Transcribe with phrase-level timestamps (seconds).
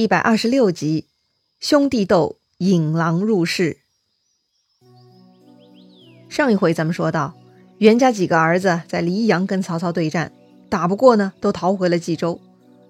[0.00, 1.08] 一百二十六集，
[1.58, 3.80] 兄弟斗，引狼入室。
[6.30, 7.34] 上一回咱们说到，
[7.76, 10.32] 袁家几个儿子在黎阳跟曹操对战，
[10.70, 12.40] 打不过呢，都逃回了冀州。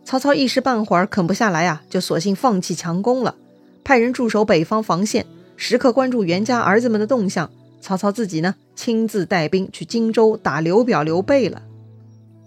[0.05, 3.35] 曹操一时半会儿啃不下来啊，就索性放弃强攻了，
[3.83, 7.51] 派人驻守北方防线，时刻关注袁家儿子们的动向。
[7.81, 11.63] 曹操自己呢，亲自带兵去荆州打刘表、刘备了。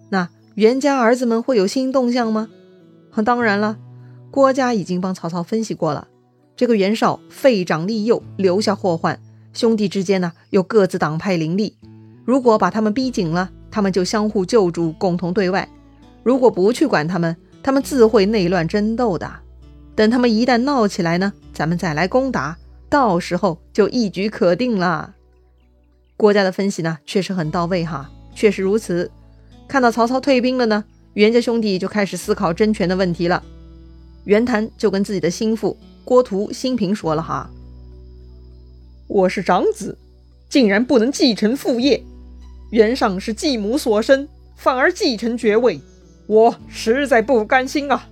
[0.10, 2.48] 那袁家儿子们会有新动向吗？
[3.26, 3.78] 当然了。
[4.34, 6.08] 郭嘉已经帮曹操分析过了，
[6.56, 9.20] 这个袁绍废长立幼，留下祸患。
[9.54, 11.78] 兄弟之间呢，又各自党派林立。
[12.26, 15.68] 如果把他们逼紧了，他们就相互救助，共同对外；
[16.24, 19.32] 如果不去管他们，他们自会内乱争斗的。
[19.94, 22.58] 等他们一旦闹起来呢，咱们再来攻打，
[22.90, 25.14] 到时候就一举可定了。
[26.18, 29.12] 郭嘉的分析呢，确实很到位哈，确实如此。
[29.68, 33.44] 看到曹操退兵了呢，袁家兄弟就开始思考争权的问题了。
[34.26, 37.50] 袁谭就跟自己的心腹郭图、辛平说了哈
[39.08, 39.98] ：“我是长子，
[40.50, 42.02] 竟然不能继承父业。
[42.72, 45.80] 袁尚是继母所生，反而继承爵位，
[46.28, 48.08] 我实在不甘心啊！”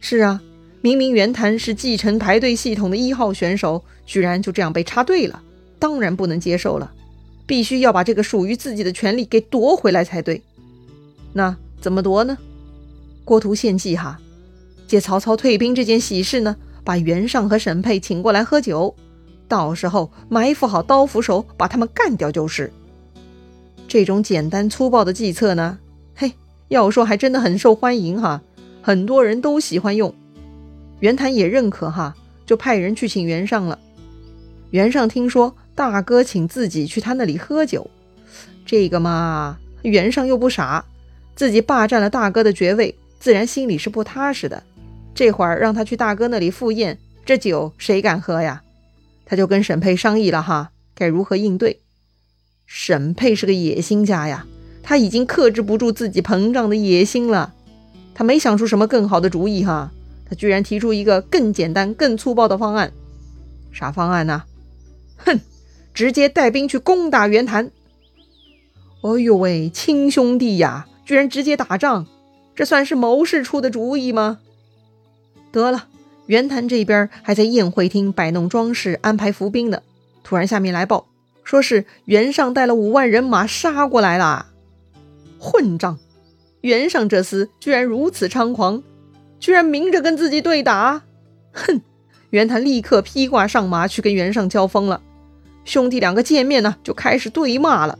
[0.00, 0.42] 是啊，
[0.80, 5.42] 明明袁谭是继承排队系统的一号选手，居然就这样被插队了，
[5.78, 6.90] 当然不能接受了，
[7.46, 10.42] 必须要把这个属于自己的权利给夺回来才对。
[11.34, 12.38] 那怎么夺呢？
[13.24, 14.18] 郭图献计哈。
[14.90, 18.92] 借曹操退兵这件喜事呢，把袁尚和沈佩请过来喝酒，
[19.46, 22.72] 到时候埋伏好刀斧手，把他们干掉就是。
[23.86, 25.78] 这种简单粗暴的计策呢，
[26.16, 26.32] 嘿，
[26.66, 28.42] 要说还真的很受欢迎哈，
[28.82, 30.12] 很多人都喜欢用。
[30.98, 33.78] 袁谭也认可哈，就派人去请袁尚了。
[34.70, 37.88] 袁尚听说大哥请自己去他那里喝酒，
[38.66, 40.84] 这个嘛，袁尚又不傻，
[41.36, 44.60] 自己霸占了大哥的爵位，自然心里是不踏实的。
[45.14, 48.62] 这会儿让他去大哥那里赴宴，这酒谁敢喝呀？
[49.26, 51.80] 他就跟沈佩商议了哈，该如何应对。
[52.66, 54.46] 沈佩是个野心家呀，
[54.82, 57.54] 他已经克制不住自己膨胀的野心了。
[58.14, 59.92] 他没想出什么更好的主意哈，
[60.28, 62.92] 他居然提出一个更简单、更粗暴的方案。
[63.72, 64.44] 啥方案呢？
[65.16, 65.40] 哼，
[65.94, 67.70] 直接带兵去攻打袁谭。
[69.02, 72.06] 哎呦喂，亲兄弟呀，居然直接打仗，
[72.54, 74.38] 这算是谋士出的主意吗？
[75.52, 75.88] 得了，
[76.26, 79.82] 袁谭这边还在宴会厅摆弄装饰、安排伏兵呢。
[80.22, 81.06] 突然下面来报，
[81.42, 84.46] 说是袁尚带了五万人马杀过来了。
[85.38, 85.98] 混账！
[86.60, 88.82] 袁尚这厮居然如此猖狂，
[89.38, 91.02] 居然明着跟自己对打！
[91.52, 91.80] 哼！
[92.28, 95.00] 袁谭立刻披挂上马去跟袁尚交锋了。
[95.64, 97.98] 兄弟两个见面呢，就开始对骂了。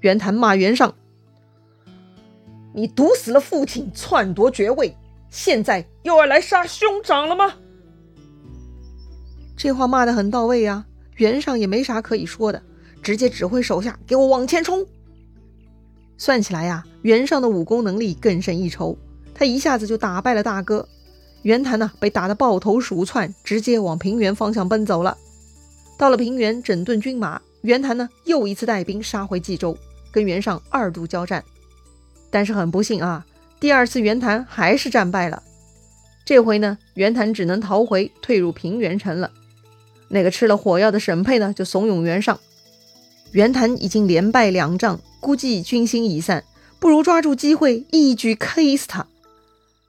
[0.00, 0.94] 袁谭骂袁尚
[2.74, 4.96] ：“你毒死了父亲，篡夺爵位。”
[5.32, 7.54] 现在又要来杀兄长了吗？
[9.56, 10.84] 这话骂得很到位呀，
[11.16, 12.62] 袁尚也没啥可以说的，
[13.02, 14.86] 直接指挥手下给我往前冲。
[16.18, 18.96] 算起来呀，袁尚的武功能力更胜一筹，
[19.34, 20.86] 他一下子就打败了大哥
[21.40, 25.16] 袁谭呢，被打得抱头鼠窜，直接往平原方向奔走了。
[25.96, 29.74] 到了平原，整顿军马，袁谭呢又一次带兵杀回冀州，
[30.12, 31.42] 跟袁尚二度交战，
[32.30, 33.24] 但是很不幸啊。
[33.62, 35.40] 第二次袁谭还是战败了，
[36.24, 39.30] 这回呢，袁谭只能逃回，退入平原城了。
[40.08, 42.40] 那个吃了火药的沈佩呢，就怂恿袁尚，
[43.30, 46.42] 袁谭已经连败两仗，估计军心已散，
[46.80, 49.06] 不如抓住机会一举 K 死他。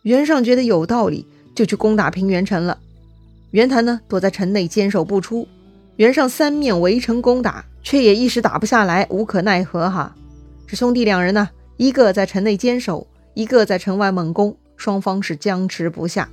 [0.03, 2.77] 袁尚觉得有道理，就去攻打平原城了。
[3.49, 5.47] 袁谭呢，躲在城内坚守不出。
[5.95, 10.15] 袁尚三面围城攻打，却也一时打不下来，无可奈何哈。
[10.67, 13.07] 这兄弟两人呢，一个在城内坚守。
[13.33, 16.29] 一个在城外猛攻，双方是僵持不下。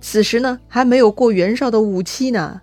[0.00, 2.62] 此时呢，还没有过袁绍的五七呢。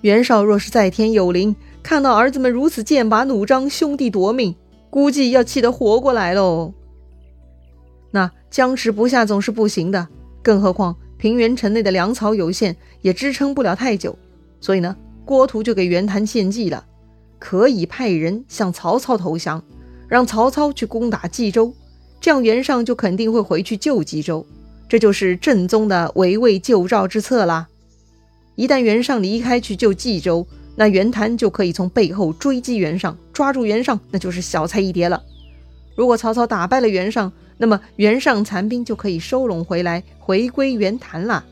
[0.00, 4.56] 袁绍若是在天有灵，看到儿子们如此剑拔弩张，兄弟夺命，
[4.88, 6.72] 估计要气得活过来喽。
[8.10, 10.08] 那僵持不下总是不行的，
[10.42, 14.18] 更何况平原城内的粮草有限，也支撑不了太久。
[14.58, 16.86] 所以呢，郭图就给袁谭献计了，
[17.38, 19.62] 可以派人向曹操投降，
[20.08, 21.74] 让曹操去攻打冀州。
[22.20, 24.44] 这样袁尚就肯定会回去救冀州，
[24.88, 27.68] 这就是正宗的围魏救赵之策啦。
[28.56, 30.46] 一旦袁尚离开去救冀州，
[30.76, 35.22] 那袁谭就可以从背后追击袁尚，抓住袁尚，那就是小菜一碟了。
[35.96, 41.44] 如果曹操打败了袁尚，那么袁尚残兵就可以收拢回来，回归袁谭了。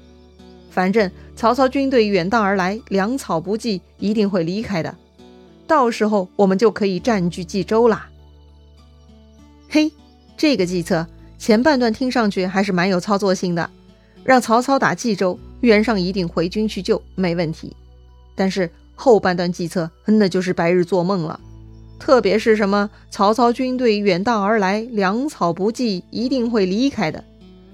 [0.71, 4.95] 反正曹操军队远道而来，粮草不济，一定会离开的。
[5.67, 8.11] 到时候我们就可以占据冀州啦。
[9.71, 9.91] 嘿。
[10.39, 11.05] 这个计策
[11.37, 13.69] 前半段听上去还是蛮有操作性的，
[14.25, 17.77] 让曹操打冀州，袁尚一定回军去救，没问题。
[18.37, 21.41] 但是后半段计策，那就是白日做梦了。
[21.99, 27.25] 特别是什么曹操军队远道而来，粮草不济，一定会离开的，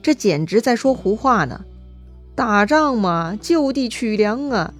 [0.02, 1.60] 这简直在说胡话呢！
[2.34, 4.72] 打仗嘛，就地取粮啊！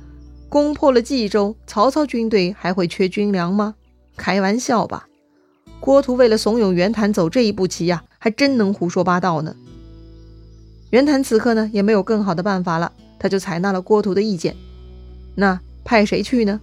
[0.48, 3.74] 攻破了冀州，曹操军队还会缺军粮吗？
[4.16, 5.06] 开玩笑吧！
[5.84, 9.54] 郭图为了怂恿袁谭走这一步棋呀，还真能胡说八道呢。
[10.88, 14.56] 袁谭此刻呢，也没有更好的办法了，他就采纳了郭图的意见。
[15.34, 16.58] 那派谁去呢？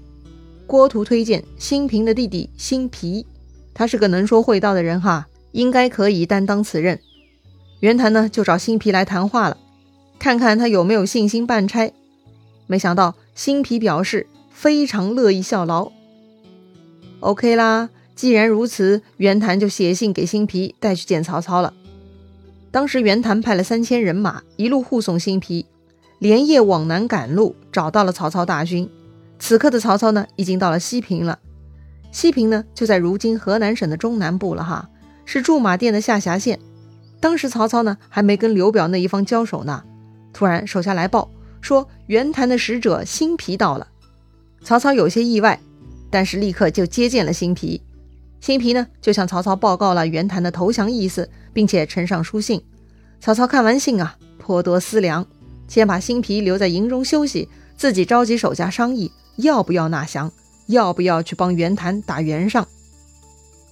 [0.66, 3.28] 郭图推荐辛平的弟弟辛皮，
[3.76, 7.00] 他是个能说会道的人哈，应该可以担当此任。
[7.82, 9.58] 袁谭呢就找辛皮来谈话了，
[10.18, 11.94] 看看他有没有信心办差。
[12.66, 15.92] 没想到辛皮表示非常乐意效劳。
[17.20, 21.74] OK 啦，既然如此，袁谭就写信给辛毗带去见曹操了。
[22.70, 25.66] 当时袁谭派了三千人马一路护送辛毗，
[26.20, 28.90] 连夜往南赶路，找到了曹操大军。
[29.40, 31.40] 此刻的曹操呢，已经到了西平了。
[32.12, 34.90] 西平呢，就在如今河南省的中南部了哈，
[35.26, 36.60] 是驻马店的下辖县。
[37.20, 39.84] 当时曹操呢，还没跟刘表那一方交手呢，
[40.32, 41.30] 突然手下来报
[41.60, 43.88] 说袁谭的使者辛毗到了。
[44.64, 45.60] 曹操有些意外，
[46.10, 47.82] 但是立刻就接见了辛毗。
[48.42, 52.62] 辛毗呢，就向曹操报告了袁谭的投降意思，并且呈上书信。
[53.20, 55.26] 曹操看完信啊，颇多思量，
[55.68, 57.48] 先把辛毗留在营中休息，
[57.78, 59.12] 自己召集手下商议。
[59.38, 60.32] 要不要纳降？
[60.68, 62.68] 要不要去帮袁谭打袁尚？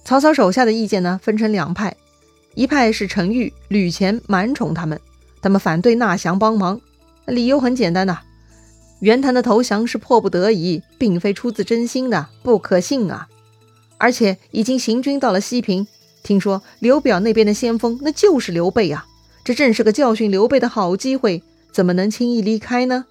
[0.04, 1.96] 曹操手下的意见呢，分成两派，
[2.54, 5.00] 一派是陈玉、吕虔、满宠他们，
[5.42, 6.80] 他们反对纳降帮忙，
[7.26, 8.20] 理由很简单呐，
[9.00, 13.28] 袁谭的投降是迫不得已，并非出自真心的，不可信啊！
[14.00, 15.86] 而且已经行军到了西平，
[16.24, 19.06] 听说刘表那边的先锋那就是刘备啊，
[19.44, 23.04] 这正是个教训刘备的好机会，怎么能轻易离开呢？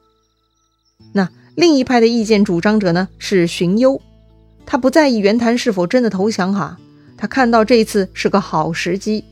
[1.14, 1.30] 那。
[1.56, 4.02] 另一派的意见主张者呢是荀攸，
[4.66, 6.80] 他不在意袁谭是否真的投降哈，
[7.18, 9.26] 他看到这次是个好时机，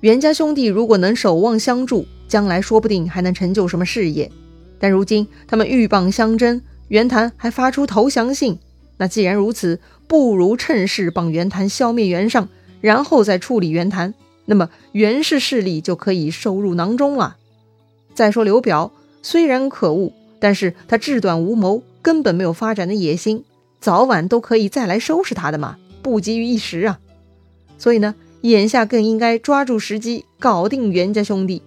[0.00, 4.30] 袁家兄弟如果能守望相助，将来说不定还能成就什么事业。
[4.78, 8.58] 但如今他们鹬蚌相争，袁谭还发出投降信，
[8.98, 9.80] 那既然如此，
[10.12, 12.50] 不如趁势帮袁谭消灭袁尚，
[12.82, 14.12] 然后再处理袁谭，
[14.44, 17.38] 那么袁氏势力就可以收入囊中了。
[18.12, 18.92] 再说刘表
[19.22, 20.12] 虽然可恶。
[20.38, 23.44] 但是他志短无谋，根本没有发展的野心，
[23.80, 26.98] 早晚都可以再来收拾他的嘛，不急于一时啊。
[27.78, 31.62] 所以呢，眼下更应该抓住时机，搞定袁家兄弟。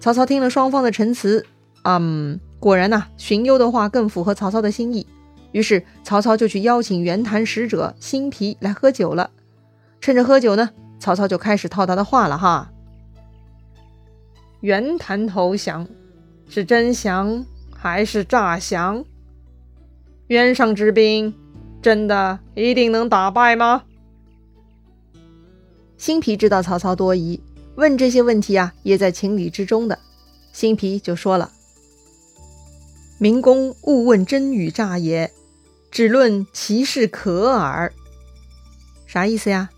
[0.00, 1.46] 曹操听了双方的陈词，
[1.84, 5.06] 嗯，果然呐，荀攸的话更符合曹操的心意。
[5.52, 9.30] 于是曹操就去邀请袁谭使者辛毗来喝酒了。
[10.00, 12.70] 趁着喝酒呢，曹操就开始套他的话了哈。
[14.60, 15.86] 袁谭投降。
[16.52, 19.04] 是真降还是诈降？
[20.26, 21.32] 袁尚之兵
[21.80, 23.84] 真的一定能打败吗？
[25.96, 27.40] 辛毗知道曹操多疑，
[27.76, 29.96] 问这些问题啊，也在情理之中的。
[30.52, 31.52] 辛毗就说了
[33.18, 35.30] ：“明公勿问真与诈也，
[35.90, 37.92] 只论其事可耳。”
[39.06, 39.70] 啥意思呀？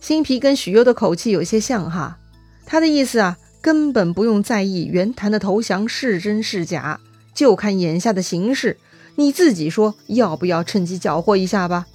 [0.00, 2.18] 辛毗跟许攸的口气有些像哈，
[2.64, 3.38] 他的意思啊。
[3.60, 7.00] 根本不用在意袁谭的投降是真是假，
[7.34, 8.78] 就看眼下的形势。
[9.16, 11.86] 你自己说要不要趁机缴获一下吧？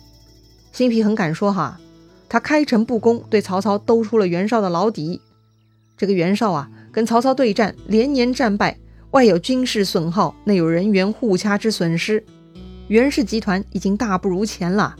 [0.74, 1.80] 辛毗很敢说哈，
[2.28, 5.22] 他开诚布公对曹操兜出了袁绍的老底。
[5.98, 8.78] 这个袁绍啊，跟曹操对战连年战败，
[9.12, 12.24] 外有军事损耗，内有人员互掐之损失，
[12.88, 14.96] 袁氏集团已经大不如前了。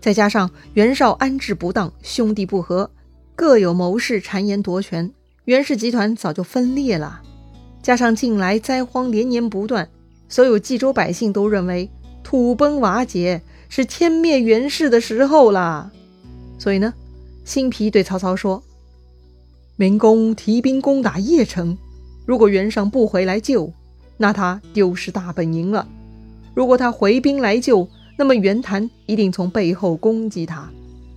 [0.00, 2.90] 再加上袁绍安置不当，兄弟不和，
[3.36, 5.12] 各有谋士谗言夺权。
[5.44, 7.22] 袁氏集团早就分裂了，
[7.82, 9.88] 加上近来灾荒连年不断，
[10.28, 11.90] 所有冀州百姓都认为
[12.22, 15.90] 土崩瓦解是天灭袁氏的时候了。
[16.58, 16.94] 所以呢，
[17.44, 18.62] 辛毗对曹操说
[19.76, 21.76] ：“明公提兵攻打邺城，
[22.26, 23.72] 如果袁尚不回来救，
[24.18, 25.86] 那他丢失大本营了；
[26.54, 30.70] 如果他回兵来救，那么袁谭一定从背后攻击他，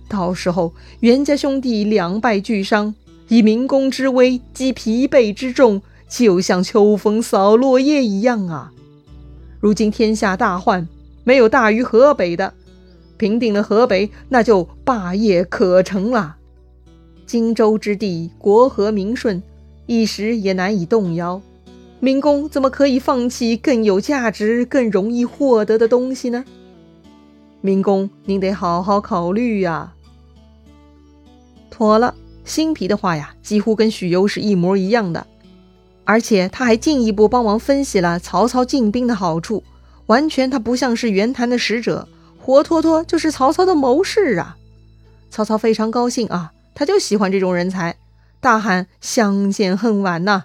[0.08, 2.94] 到时候袁家兄弟两败俱伤。”
[3.28, 8.70] 以明公之威击疲惫之众，就像秋风扫落叶一样啊！
[9.60, 10.86] 如今天下大患，
[11.24, 12.52] 没有大于河北的。
[13.16, 16.36] 平定了河北，那就霸业可成了。
[17.24, 19.42] 荆州之地，国和民顺，
[19.86, 21.40] 一时也难以动摇。
[22.04, 26.44] 明公怎么可以放弃更有价值、更容易获得的东西呢？
[27.62, 29.94] 明公，您得好好考虑呀。
[31.70, 32.14] 妥了。
[32.44, 35.26] 辛毗的话呀，几乎跟许攸是一模一样的。
[36.04, 39.64] 而且他还进一步帮忙分析了曹操进兵的好处，
[40.04, 42.06] 完全他不像是袁谭的使者，
[42.38, 44.58] 活脱脱就是曹操的谋士啊！
[45.30, 47.96] 曹操非常高兴啊，他就喜欢这种人才，
[48.40, 50.44] 大喊相见恨晚呐！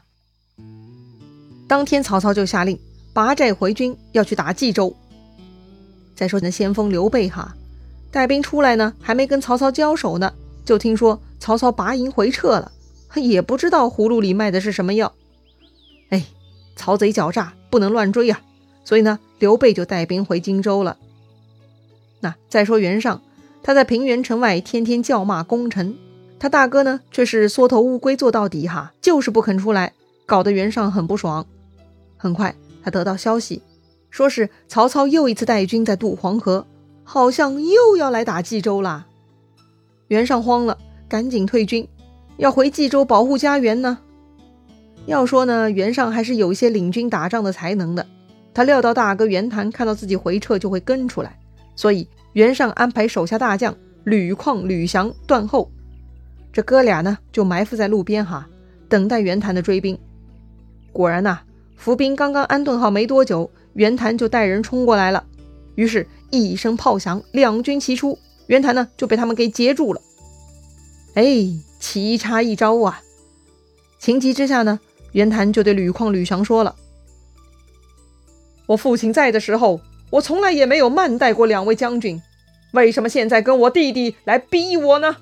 [1.69, 2.79] 当天曹操就下令
[3.13, 4.95] 拔寨回军，要去打冀州。
[6.15, 7.55] 再说那先锋刘备哈，
[8.09, 10.33] 带兵出来呢，还没跟曹操交手呢，
[10.65, 12.71] 就听说曹操拔营回撤了，
[13.13, 15.13] 也不知道葫芦里卖的是什么药。
[16.09, 16.25] 哎，
[16.75, 18.41] 曹贼狡诈，不能乱追呀！
[18.83, 20.97] 所以呢，刘备就带兵回荆州了。
[22.21, 23.21] 那再说袁尚，
[23.61, 25.95] 他在平原城外天天叫骂功臣，
[26.39, 29.93] 他大哥呢却是缩头乌龟做到底哈，就是不肯出来，
[30.25, 31.45] 搞得袁尚很不爽。
[32.21, 33.61] 很快，他得到消息，
[34.09, 36.67] 说是曹操又一次带军在渡黄河，
[37.05, 39.07] 好像又要来打冀州啦。
[40.09, 41.88] 袁尚慌了，赶紧退军，
[42.35, 43.99] 要回冀州保护家园呢。
[45.05, 48.05] 要说呢，袁尚还是有些领军打仗的才能的。
[48.53, 51.39] 他料到大哥袁谭看到自己回撤就会跟出来，
[51.75, 53.73] 所以袁尚安排手下大将
[54.03, 55.71] 吕旷、吕翔、断后，
[56.51, 58.45] 这哥俩呢就埋伏在路边哈，
[58.89, 59.97] 等待袁谭的追兵。
[60.91, 61.39] 果然呐，
[61.79, 65.24] 伏兵刚刚安顿好没多久，袁谭就带人冲过来了。
[65.75, 70.01] 于是，一声炮响，两军齐出，袁谭呢就被他们给截住了。
[71.13, 71.48] 哎，
[71.79, 73.01] 棋差一招啊！
[73.98, 74.79] 情急之下呢。
[75.13, 76.75] 袁谭就对吕旷、吕翔说了
[78.67, 79.81] ：“我父亲在的时候，
[80.12, 82.21] 我从来也没有慢待过两位将军，
[82.74, 85.15] 为什么现在跟我弟弟来逼我呢？”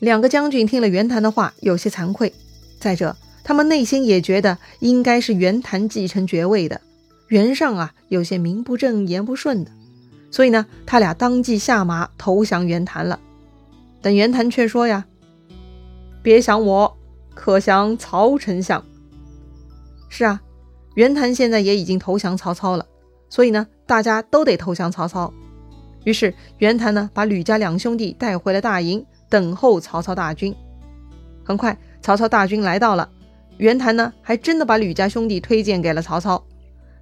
[0.00, 2.34] 两个将军听了袁谭的话，有些惭愧。
[2.78, 6.80] 再者，他们内心也觉得应该是袁谭继承爵位的，
[7.28, 9.70] 袁尚啊，有些名不正言不顺的，
[10.30, 13.20] 所以呢，他俩当即下马投降袁谭了。
[14.02, 15.04] 但袁谭却说：“呀，
[16.22, 16.96] 别想我。”
[17.36, 18.84] 可降曹丞相。
[20.08, 20.40] 是啊，
[20.94, 22.86] 袁谭现在也已经投降曹操了，
[23.28, 25.34] 所以呢，大家都得投降曹操。
[26.04, 30.54] 于是袁谭呢，把吕家两兄弟带回了大营，等候曹操大军。
[31.42, 33.10] 很快，曹操大军来到了，
[33.58, 36.44] 袁谭呢，还真的把吕家兄弟推荐给了曹操。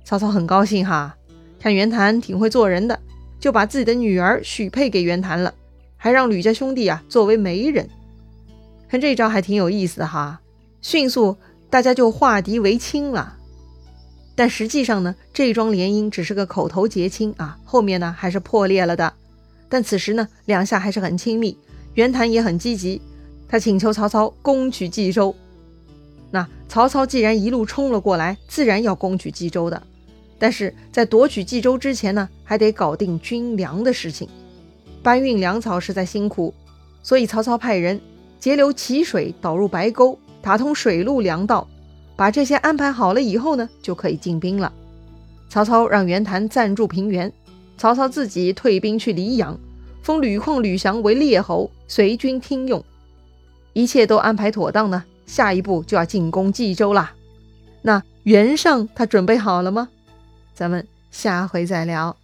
[0.04, 1.16] 曹操很高兴哈，
[1.58, 2.98] 看袁谭挺会做人的，
[3.40, 5.54] 就把自己的女儿许配给袁谭了，
[5.96, 7.88] 还让吕家兄弟啊作为媒人。
[8.88, 10.40] 看这招还挺有意思哈，
[10.82, 11.36] 迅速
[11.70, 13.38] 大家就化敌为亲了。
[14.34, 19.12] 但实际上呢，这桩联姻只是个口头结亲啊，后面呢还是破裂了的。
[19.68, 21.56] 但此时呢，两下还是很亲密，
[21.94, 23.00] 袁谭也很积极，
[23.48, 25.34] 他请求曹操攻取冀州。
[26.32, 29.80] 那曹操既然一路冲了过来，自然要攻取冀州的。
[30.38, 34.28] 但是在夺取冀州之前呢，还得搞定军粮的事情。
[35.02, 36.52] 搬运粮草实在辛苦，
[37.02, 38.00] 所以曹操派人。
[38.40, 41.68] 截流齐水，导入白沟，打通水路粮道，
[42.16, 44.72] 把这些安排好了以后呢，就可以进兵了。
[45.48, 47.32] 曹操让袁谭暂驻平原，
[47.78, 49.56] 曹操自己退兵去黎阳，
[50.02, 52.82] 封吕旷、吕翔为列侯，随军听用。
[53.74, 57.10] 一切都安排妥当呢，下一步就要进攻冀州啦。
[57.80, 59.88] 那袁尚他准备好了吗？
[60.52, 62.14] 咱们下回再聊。